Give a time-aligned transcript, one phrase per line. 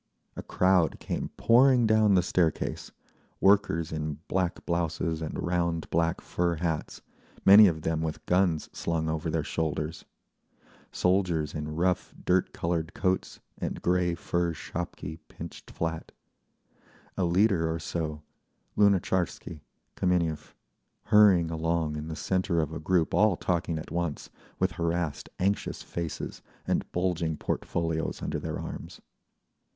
[0.35, 2.91] A crowd came pouring down the staircase,
[3.39, 7.03] workers in black blouses and round black fur hats,
[7.45, 10.03] many of them with guns slung over their shoulders,
[10.91, 16.11] soldiers in rough dirt coloured coats and grey fur shapki pinched flat,
[17.15, 19.61] a leader or so—Lunatcharsky,
[19.95, 25.83] Kameniev—hurrying along in the centre of a group all talking at once, with harassed anxious
[25.83, 28.99] faces, and bulging portfolios under their arms.